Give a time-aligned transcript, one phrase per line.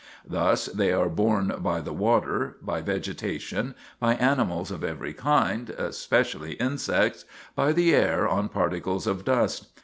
[0.27, 6.53] Thus they are borne by the water, by vegetation, by animals of every kind, especially
[6.53, 7.23] insects,
[7.55, 9.67] by the air on particles of dust.